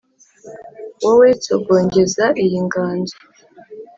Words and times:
Wowe 1.03 1.27
nsogongeza 1.37 2.25
iyi 2.43 2.59
nganzo 2.65 3.17